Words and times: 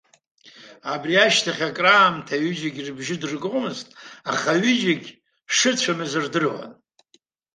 Абри 0.93 1.15
ашьҭахь 1.25 1.63
акраамҭа 1.67 2.33
аҩыџьагьы 2.37 2.81
рыбжьы 2.87 3.15
дыргомызт, 3.21 3.87
аха 4.31 4.51
аҩыџьагьы 4.55 5.11
шыцәамыз 5.55 6.13
рдыруан. 6.23 6.71